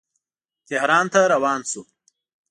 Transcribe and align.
تهران 0.67 1.05
ته 1.13 1.19
روان 1.33 1.61
شو. 1.69 1.81